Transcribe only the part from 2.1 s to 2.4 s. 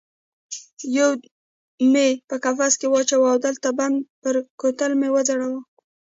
په